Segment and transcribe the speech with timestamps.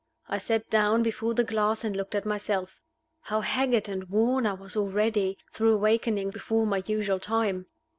[0.27, 2.81] I sat down before the glass and looked at myself.
[3.25, 7.67] How haggard and worn I was already, through awaking before my usual time!